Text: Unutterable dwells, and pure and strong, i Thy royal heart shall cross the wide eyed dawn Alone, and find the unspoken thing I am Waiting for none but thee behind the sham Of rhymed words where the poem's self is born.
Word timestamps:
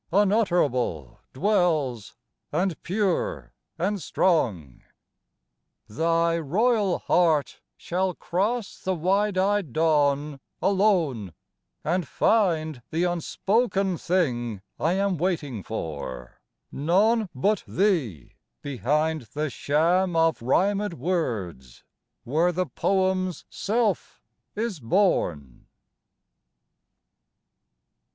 Unutterable 0.11 1.19
dwells, 1.31 2.15
and 2.51 2.81
pure 2.81 3.53
and 3.77 4.01
strong, 4.01 4.81
i 4.81 5.93
Thy 5.93 6.39
royal 6.39 6.97
heart 6.97 7.61
shall 7.77 8.15
cross 8.15 8.79
the 8.79 8.95
wide 8.95 9.37
eyed 9.37 9.71
dawn 9.73 10.39
Alone, 10.59 11.33
and 11.83 12.07
find 12.07 12.81
the 12.89 13.03
unspoken 13.03 13.95
thing 13.95 14.63
I 14.79 14.93
am 14.93 15.17
Waiting 15.19 15.61
for 15.61 16.41
none 16.71 17.29
but 17.35 17.63
thee 17.67 18.33
behind 18.63 19.21
the 19.35 19.51
sham 19.51 20.15
Of 20.15 20.41
rhymed 20.41 20.95
words 20.95 21.83
where 22.23 22.51
the 22.51 22.65
poem's 22.65 23.45
self 23.51 24.19
is 24.55 24.79
born. 24.79 25.67